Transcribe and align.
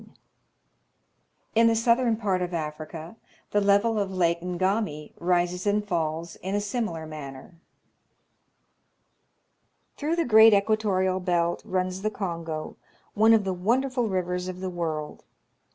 In 1.53 1.67
the 1.67 1.75
southern 1.75 2.17
part 2.17 2.41
of 2.41 2.55
Africa 2.55 3.17
the 3.51 3.61
level 3.61 3.99
of 3.99 4.09
Lake 4.11 4.41
Ngami 4.41 5.13
rises 5.19 5.67
and 5.67 5.87
falls 5.87 6.37
in 6.37 6.55
a 6.55 6.59
similar 6.59 7.05
manner. 7.05 7.53
Through 9.97 10.15
the 10.15 10.25
great 10.25 10.55
equatorial 10.55 11.19
belt 11.19 11.61
runs 11.63 12.01
the 12.01 12.09
Kongo, 12.09 12.77
one 13.13 13.31
of 13.35 13.43
the 13.43 13.53
wonderful 13.53 14.09
rivers 14.09 14.47
of 14.47 14.59
the 14.59 14.71
world. 14.71 15.23